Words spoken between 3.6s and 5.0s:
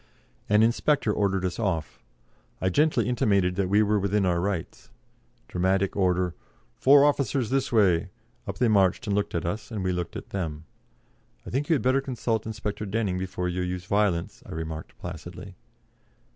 we were within our rights.